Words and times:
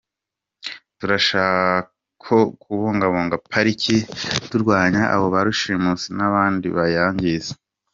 Tuzarushaho 0.99 2.37
kubungabunga 2.61 3.35
Pariki 3.51 3.95
turwanya 4.49 5.01
ba 5.33 5.39
rushimusi 5.47 6.07
n’abandi 6.17 6.67
bayangiza. 6.77 7.53